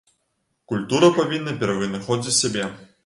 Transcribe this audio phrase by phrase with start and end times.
[0.71, 2.65] Культура павінна перавынаходзіць сябе.